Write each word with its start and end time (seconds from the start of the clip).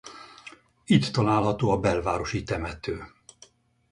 Itt 0.85 1.07
található 1.11 1.69
a 1.69 1.79
belvárosi 1.79 2.43
temető. 2.43 3.05